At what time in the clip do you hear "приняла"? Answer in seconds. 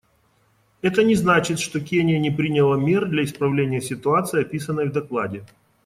2.31-2.75